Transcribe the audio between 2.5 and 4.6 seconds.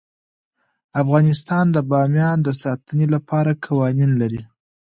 ساتنې لپاره قوانین لري.